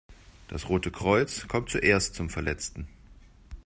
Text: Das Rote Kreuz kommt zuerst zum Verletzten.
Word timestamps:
Das 0.47 0.67
Rote 0.67 0.89
Kreuz 0.89 1.47
kommt 1.47 1.69
zuerst 1.69 2.15
zum 2.15 2.31
Verletzten. 2.31 2.87